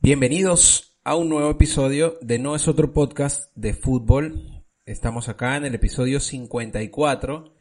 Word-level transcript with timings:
Bienvenidos 0.00 0.98
a 1.04 1.16
un 1.16 1.28
nuevo 1.28 1.50
episodio 1.50 2.16
de 2.22 2.38
No 2.38 2.56
es 2.56 2.66
otro 2.66 2.94
podcast 2.94 3.54
de 3.54 3.74
fútbol. 3.74 4.64
Estamos 4.86 5.28
acá 5.28 5.58
en 5.58 5.66
el 5.66 5.74
episodio 5.74 6.20
54, 6.20 7.54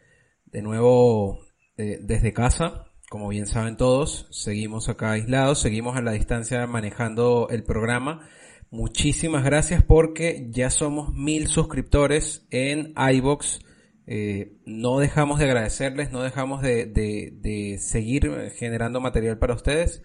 de 0.45 0.61
nuevo 0.61 1.39
eh, 1.75 1.99
desde 2.01 2.31
casa. 2.31 2.86
Como 3.09 3.29
bien 3.29 3.47
saben 3.47 3.77
todos, 3.77 4.27
seguimos 4.31 4.89
acá 4.89 5.11
aislados, 5.11 5.59
seguimos 5.59 5.95
a 5.95 6.01
la 6.01 6.11
distancia 6.11 6.67
manejando 6.67 7.47
el 7.49 7.63
programa. 7.63 8.27
Muchísimas 8.69 9.45
gracias 9.45 9.81
porque 9.81 10.47
ya 10.49 10.69
somos 10.69 11.13
mil 11.13 11.47
suscriptores 11.47 12.45
en 12.51 12.93
iBox. 12.97 13.61
Eh, 14.07 14.57
no 14.65 14.99
dejamos 14.99 15.39
de 15.39 15.45
agradecerles, 15.45 16.11
no 16.11 16.21
dejamos 16.21 16.61
de, 16.61 16.85
de, 16.85 17.31
de 17.39 17.77
seguir 17.77 18.51
generando 18.57 18.99
material 18.99 19.37
para 19.37 19.53
ustedes 19.53 20.03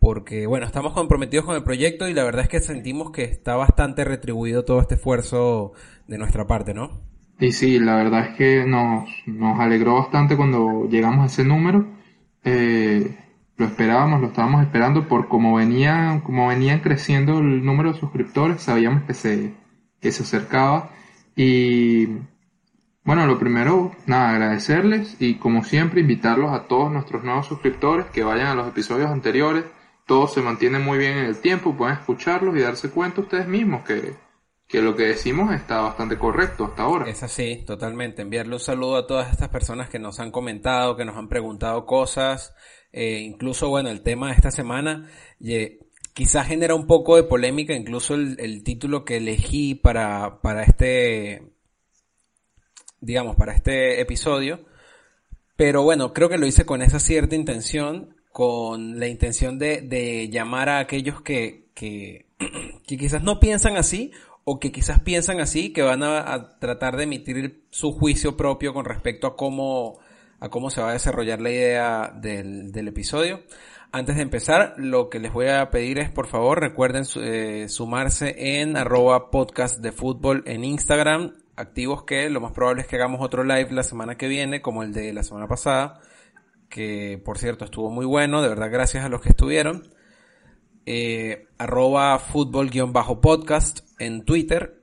porque 0.00 0.48
bueno, 0.48 0.66
estamos 0.66 0.92
comprometidos 0.92 1.44
con 1.44 1.54
el 1.54 1.62
proyecto 1.62 2.08
y 2.08 2.14
la 2.14 2.24
verdad 2.24 2.42
es 2.42 2.48
que 2.48 2.58
sentimos 2.58 3.12
que 3.12 3.22
está 3.22 3.54
bastante 3.54 4.02
retribuido 4.02 4.64
todo 4.64 4.80
este 4.80 4.96
esfuerzo 4.96 5.72
de 6.08 6.18
nuestra 6.18 6.48
parte, 6.48 6.74
¿no? 6.74 7.02
Y 7.38 7.52
sí, 7.52 7.78
la 7.78 7.94
verdad 7.94 8.30
es 8.30 8.36
que 8.36 8.64
nos, 8.66 9.08
nos 9.26 9.60
alegró 9.60 9.94
bastante 9.94 10.36
cuando 10.36 10.88
llegamos 10.88 11.22
a 11.22 11.26
ese 11.26 11.44
número 11.44 11.99
eh, 12.44 13.16
lo 13.56 13.66
esperábamos, 13.66 14.20
lo 14.20 14.28
estábamos 14.28 14.62
esperando 14.62 15.06
por 15.06 15.28
como 15.28 15.56
venía, 15.56 16.20
como 16.24 16.48
venían 16.48 16.80
creciendo 16.80 17.40
el 17.40 17.64
número 17.64 17.92
de 17.92 18.00
suscriptores, 18.00 18.62
sabíamos 18.62 19.04
que 19.04 19.14
se, 19.14 19.54
que 20.00 20.12
se 20.12 20.22
acercaba. 20.22 20.90
Y 21.36 22.06
bueno, 23.04 23.26
lo 23.26 23.38
primero, 23.38 23.92
nada, 24.06 24.30
agradecerles 24.30 25.16
y 25.20 25.34
como 25.34 25.64
siempre 25.64 26.00
invitarlos 26.00 26.52
a 26.52 26.68
todos 26.68 26.90
nuestros 26.90 27.24
nuevos 27.24 27.46
suscriptores 27.46 28.06
que 28.06 28.24
vayan 28.24 28.48
a 28.48 28.54
los 28.54 28.68
episodios 28.68 29.10
anteriores, 29.10 29.64
todo 30.06 30.26
se 30.26 30.42
mantiene 30.42 30.78
muy 30.78 30.98
bien 30.98 31.18
en 31.18 31.26
el 31.26 31.40
tiempo, 31.40 31.76
pueden 31.76 31.96
escucharlos 31.98 32.56
y 32.56 32.60
darse 32.60 32.90
cuenta 32.90 33.20
ustedes 33.20 33.46
mismos 33.46 33.82
que, 33.82 34.14
que 34.70 34.80
lo 34.80 34.94
que 34.94 35.02
decimos 35.02 35.52
está 35.52 35.80
bastante 35.80 36.16
correcto 36.16 36.66
hasta 36.66 36.82
ahora. 36.84 37.10
Es 37.10 37.24
así, 37.24 37.64
totalmente. 37.66 38.22
Enviarle 38.22 38.54
un 38.54 38.60
saludo 38.60 38.96
a 38.96 39.06
todas 39.06 39.32
estas 39.32 39.48
personas 39.48 39.88
que 39.88 39.98
nos 39.98 40.20
han 40.20 40.30
comentado, 40.30 40.96
que 40.96 41.04
nos 41.04 41.16
han 41.16 41.28
preguntado 41.28 41.84
cosas, 41.86 42.54
eh, 42.92 43.18
incluso, 43.18 43.68
bueno, 43.68 43.88
el 43.90 44.02
tema 44.02 44.28
de 44.28 44.34
esta 44.34 44.52
semana, 44.52 45.10
eh, 45.44 45.80
quizás 46.14 46.46
genera 46.46 46.76
un 46.76 46.86
poco 46.86 47.16
de 47.16 47.24
polémica, 47.24 47.74
incluso 47.74 48.14
el, 48.14 48.62
título 48.62 49.04
que 49.04 49.16
elegí 49.16 49.74
para, 49.74 50.40
para 50.40 50.62
este, 50.62 51.42
digamos, 53.00 53.34
para 53.34 53.54
este 53.54 54.00
episodio, 54.00 54.66
pero 55.56 55.82
bueno, 55.82 56.12
creo 56.12 56.28
que 56.28 56.38
lo 56.38 56.46
hice 56.46 56.64
con 56.64 56.80
esa 56.80 57.00
cierta 57.00 57.34
intención, 57.34 58.14
con 58.30 59.00
la 59.00 59.08
intención 59.08 59.58
de, 59.58 59.80
de 59.80 60.28
llamar 60.28 60.68
a 60.68 60.78
aquellos 60.78 61.22
que, 61.22 61.70
que, 61.74 62.26
que 62.86 62.96
quizás 62.96 63.22
no 63.24 63.40
piensan 63.40 63.76
así 63.76 64.12
o 64.52 64.58
que 64.58 64.72
quizás 64.72 64.98
piensan 64.98 65.38
así, 65.38 65.72
que 65.72 65.82
van 65.82 66.02
a, 66.02 66.58
tratar 66.58 66.96
de 66.96 67.04
emitir 67.04 67.62
su 67.70 67.92
juicio 67.92 68.36
propio 68.36 68.74
con 68.74 68.84
respecto 68.84 69.28
a 69.28 69.36
cómo, 69.36 70.00
a 70.40 70.48
cómo 70.48 70.70
se 70.70 70.80
va 70.80 70.90
a 70.90 70.92
desarrollar 70.92 71.40
la 71.40 71.50
idea 71.50 72.12
del, 72.16 72.72
del 72.72 72.88
episodio. 72.88 73.44
Antes 73.92 74.16
de 74.16 74.22
empezar, 74.22 74.74
lo 74.76 75.08
que 75.08 75.20
les 75.20 75.32
voy 75.32 75.46
a 75.46 75.70
pedir 75.70 76.00
es, 76.00 76.10
por 76.10 76.26
favor, 76.26 76.58
recuerden 76.58 77.04
eh, 77.22 77.66
sumarse 77.68 78.60
en 78.60 78.76
arroba 78.76 79.30
podcast 79.30 79.78
de 79.78 79.92
fútbol 79.92 80.42
en 80.46 80.64
Instagram, 80.64 81.32
activos 81.54 82.02
que 82.02 82.28
lo 82.28 82.40
más 82.40 82.50
probable 82.50 82.82
es 82.82 82.88
que 82.88 82.96
hagamos 82.96 83.20
otro 83.20 83.44
live 83.44 83.68
la 83.70 83.84
semana 83.84 84.16
que 84.16 84.26
viene, 84.26 84.60
como 84.60 84.82
el 84.82 84.92
de 84.92 85.12
la 85.12 85.22
semana 85.22 85.46
pasada, 85.46 86.00
que 86.68 87.22
por 87.24 87.38
cierto 87.38 87.66
estuvo 87.66 87.88
muy 87.88 88.04
bueno, 88.04 88.42
de 88.42 88.48
verdad 88.48 88.72
gracias 88.72 89.04
a 89.04 89.08
los 89.08 89.20
que 89.20 89.28
estuvieron 89.28 89.94
eh, 90.86 91.46
arroba 91.56 92.18
fútbol-podcast 92.18 93.89
en 94.00 94.24
Twitter 94.24 94.82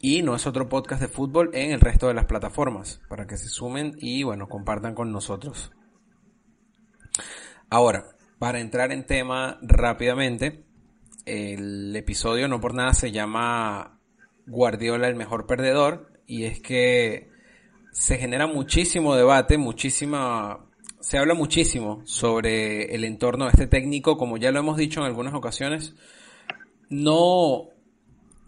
y 0.00 0.22
no 0.22 0.36
es 0.36 0.46
otro 0.46 0.68
podcast 0.68 1.02
de 1.02 1.08
fútbol 1.08 1.50
en 1.52 1.72
el 1.72 1.80
resto 1.80 2.08
de 2.08 2.14
las 2.14 2.26
plataformas 2.26 3.00
para 3.08 3.26
que 3.26 3.36
se 3.36 3.48
sumen 3.48 3.94
y 3.98 4.22
bueno, 4.22 4.48
compartan 4.48 4.94
con 4.94 5.12
nosotros. 5.12 5.72
Ahora, 7.68 8.04
para 8.38 8.60
entrar 8.60 8.92
en 8.92 9.04
tema 9.04 9.58
rápidamente, 9.62 10.64
el 11.26 11.94
episodio 11.94 12.48
no 12.48 12.60
por 12.60 12.74
nada 12.74 12.94
se 12.94 13.12
llama 13.12 13.98
Guardiola 14.46 15.08
el 15.08 15.16
mejor 15.16 15.46
perdedor 15.46 16.12
y 16.26 16.44
es 16.44 16.60
que 16.60 17.28
se 17.92 18.18
genera 18.18 18.46
muchísimo 18.46 19.16
debate, 19.16 19.58
muchísima 19.58 20.70
se 21.00 21.18
habla 21.18 21.34
muchísimo 21.34 22.02
sobre 22.04 22.94
el 22.94 23.04
entorno 23.04 23.46
de 23.46 23.52
este 23.52 23.66
técnico, 23.66 24.18
como 24.18 24.36
ya 24.36 24.52
lo 24.52 24.60
hemos 24.60 24.76
dicho 24.76 25.00
en 25.00 25.06
algunas 25.06 25.34
ocasiones, 25.34 25.94
no, 26.90 27.68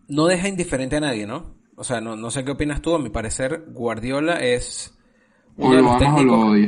no 0.08 0.26
deja 0.26 0.48
indiferente 0.48 0.96
a 0.96 1.00
nadie, 1.00 1.26
¿no? 1.26 1.54
O 1.76 1.84
sea, 1.84 2.00
no, 2.00 2.16
no 2.16 2.30
sé 2.30 2.44
qué 2.44 2.52
opinas 2.52 2.82
tú, 2.82 2.94
a 2.94 2.98
mi 2.98 3.10
parecer 3.10 3.64
Guardiola 3.68 4.40
es 4.40 4.98
uno 5.56 5.76
de 5.76 5.82
los 5.82 5.98
técnicos... 5.98 6.58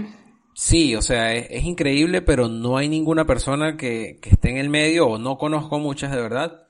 Sí, 0.56 0.94
o 0.94 1.02
sea, 1.02 1.34
es, 1.34 1.64
increíble, 1.64 2.22
pero 2.22 2.46
no 2.48 2.76
hay 2.76 2.88
ninguna 2.88 3.26
persona 3.26 3.76
que, 3.76 4.20
que 4.22 4.30
esté 4.30 4.50
en 4.50 4.58
el 4.58 4.68
medio, 4.68 5.08
o 5.08 5.18
no 5.18 5.36
conozco 5.36 5.80
muchas 5.80 6.12
de 6.12 6.22
verdad, 6.22 6.68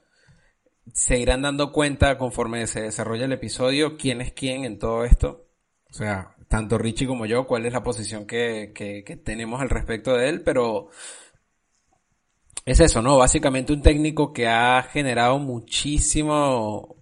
se 0.92 1.18
irán 1.18 1.42
dando 1.42 1.72
cuenta 1.72 2.18
conforme 2.18 2.66
se 2.66 2.80
desarrolla 2.80 3.26
el 3.26 3.32
episodio 3.32 3.96
quién 3.96 4.20
es 4.20 4.32
quién 4.32 4.64
en 4.64 4.78
todo 4.78 5.04
esto. 5.04 5.48
O 5.90 5.92
sea, 5.92 6.34
tanto 6.48 6.78
Richie 6.78 7.06
como 7.06 7.26
yo, 7.26 7.46
cuál 7.46 7.66
es 7.66 7.72
la 7.72 7.82
posición 7.82 8.26
que, 8.26 8.72
que, 8.74 9.16
tenemos 9.16 9.60
al 9.60 9.70
respecto 9.70 10.14
de 10.14 10.28
él, 10.28 10.42
pero 10.42 10.88
es 12.64 12.80
eso, 12.80 13.02
¿no? 13.02 13.18
Básicamente 13.18 13.72
un 13.72 13.82
técnico 13.82 14.32
que 14.32 14.46
ha 14.48 14.82
generado 14.82 15.38
muchísimo, 15.38 16.96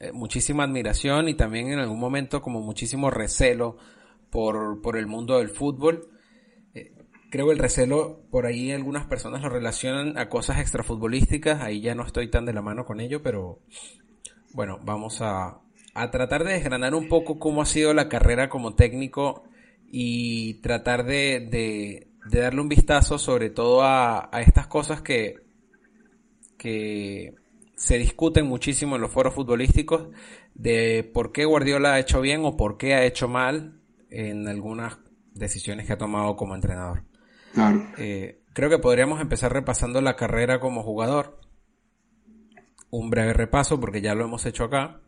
eh, 0.00 0.12
muchísima 0.12 0.64
admiración 0.64 1.28
y 1.28 1.34
también 1.34 1.72
en 1.72 1.78
algún 1.78 2.00
momento 2.00 2.40
como 2.42 2.60
muchísimo 2.60 3.10
recelo 3.10 3.76
por, 4.30 4.80
por 4.80 4.96
el 4.96 5.06
mundo 5.06 5.38
del 5.38 5.50
fútbol. 5.50 6.08
Eh, 6.74 6.92
creo 7.30 7.52
el 7.52 7.58
recelo, 7.58 8.26
por 8.30 8.46
ahí 8.46 8.72
algunas 8.72 9.06
personas 9.06 9.42
lo 9.42 9.50
relacionan 9.50 10.16
a 10.18 10.28
cosas 10.28 10.58
extrafutbolísticas, 10.58 11.60
ahí 11.60 11.80
ya 11.80 11.94
no 11.94 12.04
estoy 12.04 12.30
tan 12.30 12.46
de 12.46 12.54
la 12.54 12.62
mano 12.62 12.84
con 12.84 13.00
ello, 13.00 13.22
pero 13.22 13.60
bueno, 14.54 14.78
vamos 14.82 15.20
a, 15.20 15.60
a 15.94 16.10
tratar 16.10 16.44
de 16.44 16.54
desgranar 16.54 16.94
un 16.94 17.08
poco 17.08 17.38
cómo 17.38 17.62
ha 17.62 17.66
sido 17.66 17.92
la 17.92 18.08
carrera 18.08 18.48
como 18.48 18.74
técnico 18.74 19.44
y 19.90 20.54
tratar 20.60 21.04
de, 21.04 22.08
darle 22.30 22.60
un 22.60 22.68
vistazo 22.68 23.18
sobre 23.18 23.50
todo 23.50 23.82
a, 23.82 24.30
estas 24.40 24.66
cosas 24.66 25.02
que, 25.02 25.36
que 26.56 27.34
se 27.76 27.98
discuten 27.98 28.46
muchísimo 28.46 28.96
en 28.96 29.02
los 29.02 29.12
foros 29.12 29.34
futbolísticos 29.34 30.08
de 30.54 31.08
por 31.14 31.32
qué 31.32 31.44
Guardiola 31.44 31.94
ha 31.94 32.00
hecho 32.00 32.20
bien 32.20 32.44
o 32.44 32.56
por 32.56 32.76
qué 32.76 32.94
ha 32.94 33.04
hecho 33.04 33.28
mal 33.28 33.80
en 34.10 34.48
algunas 34.48 34.98
decisiones 35.32 35.86
que 35.86 35.92
ha 35.92 35.98
tomado 35.98 36.36
como 36.36 36.54
entrenador. 36.54 37.04
Eh, 37.96 38.42
creo 38.52 38.68
que 38.68 38.78
podríamos 38.78 39.20
empezar 39.20 39.52
repasando 39.52 40.00
la 40.00 40.16
carrera 40.16 40.60
como 40.60 40.82
jugador. 40.82 41.40
Un 42.90 43.10
breve 43.10 43.32
repaso 43.32 43.78
porque 43.78 44.00
ya 44.00 44.14
lo 44.14 44.24
hemos 44.24 44.44
hecho 44.46 44.64
acá. 44.64 45.00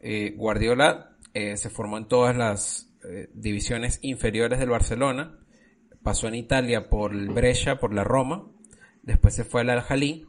Eh, 0.00 0.34
Guardiola 0.36 1.16
eh, 1.32 1.56
se 1.56 1.70
formó 1.70 1.98
en 1.98 2.08
todas 2.08 2.36
las 2.36 2.90
divisiones 3.34 3.98
inferiores 4.00 4.58
del 4.58 4.70
Barcelona, 4.70 5.43
pasó 6.04 6.28
en 6.28 6.36
Italia 6.36 6.88
por 6.88 7.12
el 7.12 7.30
Brescia, 7.30 7.80
por 7.80 7.92
la 7.92 8.04
Roma, 8.04 8.46
después 9.02 9.34
se 9.34 9.42
fue 9.42 9.62
al 9.62 9.70
Al-Jalí, 9.70 10.28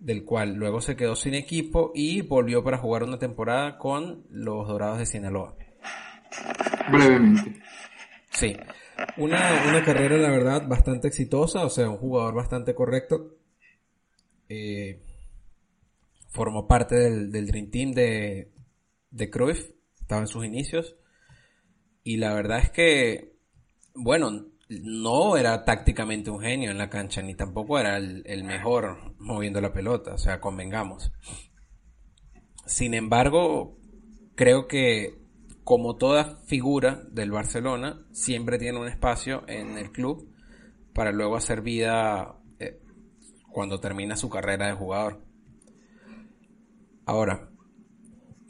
del 0.00 0.24
cual 0.24 0.54
luego 0.54 0.80
se 0.80 0.96
quedó 0.96 1.14
sin 1.14 1.34
equipo 1.34 1.92
y 1.94 2.22
volvió 2.22 2.64
para 2.64 2.78
jugar 2.78 3.04
una 3.04 3.18
temporada 3.18 3.78
con 3.78 4.26
los 4.30 4.66
Dorados 4.66 4.98
de 4.98 5.06
Sinaloa. 5.06 5.54
Brevemente. 6.90 7.60
Sí, 8.32 8.56
una, 9.18 9.38
carrera, 9.84 10.16
la 10.16 10.30
verdad, 10.30 10.66
bastante 10.66 11.08
exitosa, 11.08 11.64
o 11.64 11.70
sea, 11.70 11.88
un 11.90 11.98
jugador 11.98 12.34
bastante 12.34 12.74
correcto. 12.74 13.36
Eh, 14.48 15.02
formó 16.30 16.66
parte 16.66 16.96
del, 16.96 17.46
Dream 17.46 17.70
Team 17.70 17.92
de, 17.92 18.52
de 19.10 19.30
Cruyff, 19.30 19.70
estaba 20.00 20.22
en 20.22 20.28
sus 20.28 20.44
inicios. 20.44 20.96
Y 22.02 22.16
la 22.16 22.32
verdad 22.32 22.60
es 22.60 22.70
que, 22.70 23.36
bueno, 23.94 24.46
no 24.68 25.36
era 25.36 25.64
tácticamente 25.64 26.30
un 26.30 26.40
genio 26.40 26.70
en 26.70 26.78
la 26.78 26.90
cancha, 26.90 27.22
ni 27.22 27.34
tampoco 27.34 27.78
era 27.78 27.96
el, 27.96 28.44
mejor 28.44 29.14
moviendo 29.18 29.60
la 29.60 29.72
pelota, 29.72 30.14
o 30.14 30.18
sea, 30.18 30.40
convengamos. 30.40 31.12
Sin 32.66 32.94
embargo, 32.94 33.78
creo 34.34 34.66
que 34.66 35.26
como 35.62 35.96
toda 35.96 36.36
figura 36.46 37.02
del 37.10 37.30
Barcelona, 37.30 38.06
siempre 38.12 38.58
tiene 38.58 38.78
un 38.78 38.88
espacio 38.88 39.42
en 39.48 39.78
el 39.78 39.90
club 39.90 40.32
para 40.94 41.12
luego 41.12 41.36
hacer 41.36 41.60
vida 41.60 42.40
eh, 42.58 42.80
cuando 43.50 43.80
termina 43.80 44.16
su 44.16 44.28
carrera 44.28 44.66
de 44.66 44.74
jugador. 44.74 45.24
Ahora, 47.04 47.50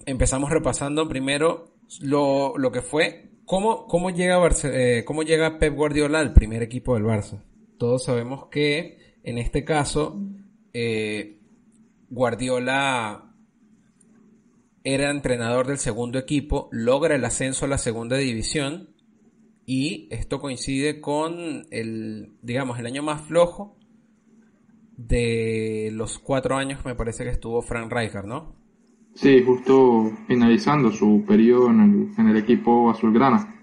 empezamos 0.07 0.51
repasando 0.51 1.09
primero 1.09 1.75
lo, 2.01 2.71
que 2.73 2.83
fue, 2.83 3.31
cómo, 3.47 3.87
cómo, 3.87 4.11
llega 4.11 4.39
eh, 4.65 5.05
cómo 5.07 5.23
llega 5.23 5.59
Pep 5.59 5.75
Guardiola 5.75 6.19
al 6.19 6.35
primer 6.35 6.63
equipo 6.63 6.95
del 6.95 7.05
Barça. 7.05 7.43
Todos 7.79 8.05
sabemos 8.05 8.49
que 8.51 9.17
en 9.23 9.39
este 9.39 9.65
caso 9.65 10.21
eh, 10.75 11.39
Guardiola 12.11 13.35
era 14.85 15.11
entrenador 15.11 15.67
del 15.67 15.79
segundo 15.79 16.19
equipo, 16.19 16.69
logra 16.71 17.17
el 17.17 17.25
ascenso 17.25 17.65
a 17.65 17.69
la 17.69 17.79
segunda 17.79 18.17
división 18.17 18.95
y 19.65 20.07
esto 20.13 20.39
coincide 20.39 21.01
con 21.01 21.67
el, 21.71 22.37
digamos, 22.43 22.79
el 22.79 22.87
año 22.87 23.03
más 23.03 23.23
flojo 23.23 23.77
de 24.97 25.91
los 25.93 26.19
cuatro 26.19 26.57
años 26.57 26.85
me 26.85 26.95
parece 26.95 27.25
que 27.25 27.31
estuvo 27.31 27.63
Frank 27.63 27.93
Rijkaard, 27.93 28.27
¿no? 28.27 28.66
Sí, 29.17 29.43
justo 29.43 30.13
finalizando 30.27 30.93
su 30.93 31.25
periodo 31.27 31.71
en 31.71 31.81
el, 31.81 32.21
en 32.21 32.29
el 32.29 32.37
equipo 32.37 32.91
azulgrana. 32.91 33.55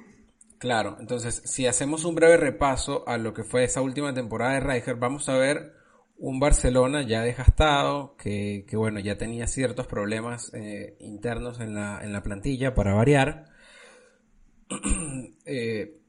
Claro, 0.57 0.97
entonces 0.99 1.43
si 1.45 1.67
hacemos 1.67 2.05
un 2.05 2.15
breve 2.15 2.37
repaso 2.37 3.07
a 3.07 3.17
lo 3.17 3.33
que 3.33 3.43
fue 3.43 3.63
esa 3.63 3.81
última 3.81 4.13
temporada 4.13 4.53
de 4.53 4.61
Rijkaard, 4.61 4.97
vamos 4.97 5.29
a 5.29 5.37
ver 5.37 5.73
un 6.17 6.39
Barcelona 6.39 7.03
ya 7.03 7.21
desgastado, 7.21 8.15
que, 8.17 8.65
que 8.67 8.77
bueno, 8.77 8.99
ya 8.99 9.17
tenía 9.17 9.45
ciertos 9.45 9.85
problemas 9.85 10.51
eh, 10.53 10.95
internos 10.99 11.59
en 11.59 11.75
la, 11.75 12.03
en 12.03 12.13
la 12.13 12.23
plantilla 12.23 12.73
para 12.73 12.95
variar. 12.95 13.45
eh, 15.45 15.99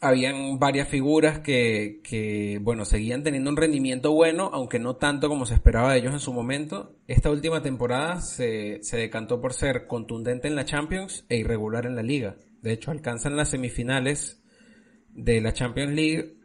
habían 0.00 0.58
varias 0.58 0.88
figuras 0.88 1.40
que, 1.40 2.00
que, 2.02 2.58
bueno, 2.62 2.84
seguían 2.84 3.22
teniendo 3.22 3.50
un 3.50 3.56
rendimiento 3.56 4.12
bueno, 4.12 4.50
aunque 4.52 4.78
no 4.78 4.96
tanto 4.96 5.28
como 5.28 5.46
se 5.46 5.54
esperaba 5.54 5.92
de 5.92 5.98
ellos 5.98 6.12
en 6.12 6.20
su 6.20 6.32
momento. 6.32 6.96
Esta 7.06 7.30
última 7.30 7.62
temporada 7.62 8.20
se, 8.20 8.82
se 8.82 8.96
decantó 8.96 9.40
por 9.40 9.52
ser 9.52 9.86
contundente 9.86 10.48
en 10.48 10.56
la 10.56 10.64
Champions 10.64 11.26
e 11.28 11.36
irregular 11.36 11.86
en 11.86 11.96
la 11.96 12.02
Liga. 12.02 12.36
De 12.62 12.72
hecho, 12.72 12.90
alcanzan 12.90 13.36
las 13.36 13.50
semifinales 13.50 14.42
de 15.10 15.40
la 15.40 15.52
Champions 15.52 15.92
League 15.92 16.36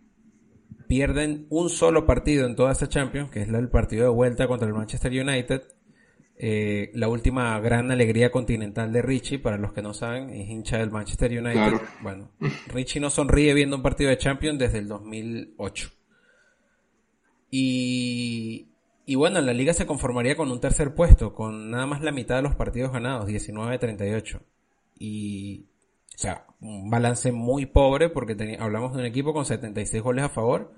pierden 0.87 1.47
un 1.49 1.69
solo 1.69 2.05
partido 2.05 2.45
en 2.45 2.55
toda 2.55 2.71
esta 2.71 2.89
Champions, 2.89 3.31
que 3.31 3.41
es 3.41 3.49
el 3.49 3.69
partido 3.69 4.03
de 4.03 4.09
vuelta 4.09 4.47
contra 4.47 4.67
el 4.67 4.73
Manchester 4.73 5.11
United. 5.11 5.61
Eh, 6.37 6.91
la 6.93 7.07
última 7.07 7.57
gran 7.61 7.91
alegría 7.91 8.31
continental 8.31 8.91
de 8.91 9.01
Richie, 9.01 9.39
para 9.39 9.57
los 9.57 9.73
que 9.73 9.81
no 9.81 9.93
saben, 9.93 10.29
es 10.31 10.49
hincha 10.49 10.77
del 10.77 10.91
Manchester 10.91 11.31
United. 11.31 11.79
Bueno, 12.01 12.31
Richie 12.67 12.99
no 12.99 13.09
sonríe 13.09 13.53
viendo 13.53 13.77
un 13.77 13.81
partido 13.83 14.09
de 14.09 14.17
Champions 14.17 14.59
desde 14.59 14.79
el 14.79 14.87
2008. 14.87 15.91
Y, 17.51 18.67
y 19.05 19.15
bueno, 19.15 19.39
la 19.39 19.53
liga 19.53 19.73
se 19.73 19.85
conformaría 19.85 20.35
con 20.35 20.51
un 20.51 20.59
tercer 20.59 20.93
puesto, 20.93 21.33
con 21.33 21.71
nada 21.71 21.85
más 21.85 22.01
la 22.01 22.11
mitad 22.11 22.35
de 22.35 22.41
los 22.41 22.55
partidos 22.55 22.91
ganados, 22.91 23.29
19-38. 23.29 24.41
Y 24.99 25.65
o 26.15 26.17
sea, 26.17 26.45
un 26.61 26.89
balance 26.89 27.31
muy 27.33 27.65
pobre 27.65 28.09
porque 28.09 28.57
hablamos 28.59 28.93
de 28.93 28.99
un 28.99 29.05
equipo 29.05 29.33
con 29.33 29.45
76 29.45 30.01
goles 30.01 30.23
a 30.23 30.29
favor, 30.29 30.73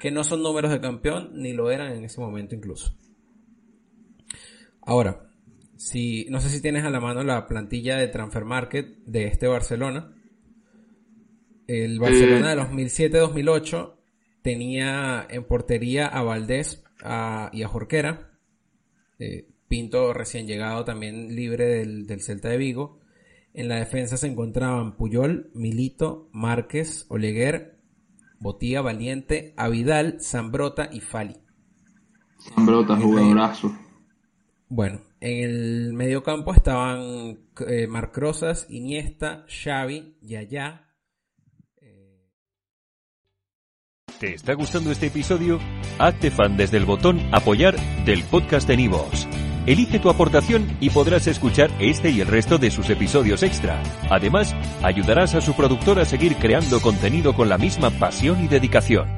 que 0.00 0.10
no 0.10 0.24
son 0.24 0.42
números 0.42 0.70
de 0.70 0.80
campeón, 0.80 1.30
ni 1.34 1.52
lo 1.52 1.70
eran 1.70 1.92
en 1.92 2.04
ese 2.04 2.20
momento 2.20 2.54
incluso. 2.54 2.94
Ahora, 4.88 5.28
si, 5.76 6.24
no 6.30 6.40
sé 6.40 6.48
si 6.48 6.62
tienes 6.62 6.82
a 6.82 6.88
la 6.88 6.98
mano 6.98 7.22
la 7.22 7.46
plantilla 7.46 7.98
de 7.98 8.08
Transfer 8.08 8.46
Market 8.46 9.04
de 9.04 9.26
este 9.26 9.46
Barcelona. 9.46 10.14
El 11.66 12.00
Barcelona 12.00 12.54
de 12.54 12.62
2007-2008 12.62 13.96
tenía 14.40 15.26
en 15.28 15.44
portería 15.44 16.06
a 16.06 16.22
Valdés 16.22 16.82
y 17.52 17.62
a 17.62 17.68
Jorquera. 17.68 18.30
Eh, 19.18 19.50
Pinto 19.68 20.14
recién 20.14 20.46
llegado 20.46 20.86
también 20.86 21.36
libre 21.36 21.66
del, 21.66 22.06
del 22.06 22.22
Celta 22.22 22.48
de 22.48 22.56
Vigo. 22.56 22.98
En 23.52 23.68
la 23.68 23.74
defensa 23.74 24.16
se 24.16 24.28
encontraban 24.28 24.96
Puyol, 24.96 25.50
Milito, 25.52 26.30
Márquez, 26.32 27.04
Oleguer, 27.10 27.78
Botía, 28.40 28.80
Valiente, 28.80 29.52
Avidal, 29.58 30.22
Zambrota 30.22 30.88
y 30.90 31.00
Fali. 31.00 31.36
Zambrota, 32.54 32.96
jugadorazo. 32.96 33.70
Bueno, 34.68 35.00
en 35.20 35.44
el 35.44 35.92
mediocampo 35.94 36.52
estaban 36.52 37.38
eh, 37.66 37.86
Marcrosas, 37.88 38.66
Iniesta, 38.68 39.46
Xavi, 39.48 40.18
Yaya. 40.20 40.84
¿Te 44.20 44.34
está 44.34 44.54
gustando 44.54 44.90
este 44.90 45.06
episodio? 45.06 45.58
Hazte 45.98 46.30
fan 46.30 46.56
desde 46.56 46.76
el 46.76 46.84
botón 46.84 47.20
apoyar 47.32 47.76
del 48.04 48.24
podcast 48.24 48.68
de 48.68 48.76
Nivos. 48.76 49.28
Elige 49.64 50.00
tu 50.00 50.10
aportación 50.10 50.76
y 50.80 50.90
podrás 50.90 51.26
escuchar 51.28 51.70
este 51.78 52.10
y 52.10 52.20
el 52.20 52.26
resto 52.26 52.58
de 52.58 52.70
sus 52.70 52.90
episodios 52.90 53.42
extra. 53.42 53.82
Además, 54.10 54.54
ayudarás 54.82 55.34
a 55.34 55.40
su 55.40 55.54
productor 55.54 55.98
a 56.00 56.04
seguir 56.04 56.36
creando 56.36 56.80
contenido 56.80 57.34
con 57.34 57.48
la 57.48 57.58
misma 57.58 57.90
pasión 57.90 58.42
y 58.42 58.48
dedicación. 58.48 59.17